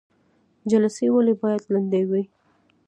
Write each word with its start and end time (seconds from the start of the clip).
جلسې 0.71 1.05
ولې 1.13 1.33
باید 1.41 1.63
لنډې 1.73 2.03
وي؟ 2.09 2.23